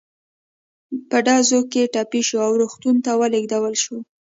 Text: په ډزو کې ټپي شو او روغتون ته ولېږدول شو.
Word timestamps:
په 1.09 1.17
ډزو 1.25 1.59
کې 1.71 1.91
ټپي 1.93 2.21
شو 2.27 2.37
او 2.47 2.51
روغتون 2.61 2.95
ته 3.05 3.11
ولېږدول 3.21 3.75
شو. 3.83 3.97